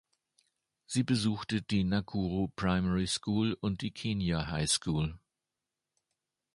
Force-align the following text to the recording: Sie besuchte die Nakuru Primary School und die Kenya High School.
Sie 0.87 1.03
besuchte 1.03 1.61
die 1.61 1.83
Nakuru 1.83 2.47
Primary 2.55 3.05
School 3.05 3.53
und 3.61 3.83
die 3.83 3.91
Kenya 3.91 4.47
High 4.49 4.67
School. 4.67 5.19